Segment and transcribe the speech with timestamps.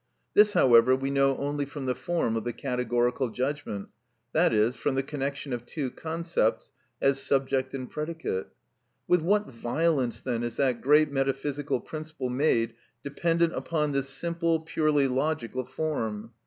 [0.33, 3.89] This, however, we know only from the form of the categorical judgment,
[4.33, 8.47] i.e., from the connection of two concepts as subject and predicate.
[9.07, 15.07] With what violence then is that great metaphysical principle made dependent upon this simple, purely
[15.07, 16.31] logical form!